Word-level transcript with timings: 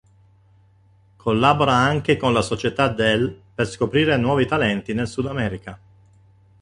Collabora 1.15 1.73
anche 1.75 2.17
con 2.17 2.33
la 2.33 2.41
società 2.41 2.87
del 2.87 3.39
per 3.53 3.69
scoprire 3.69 4.17
nuovi 4.17 4.47
talenti 4.47 4.95
nel 4.95 5.07
Sudamerica. 5.07 5.79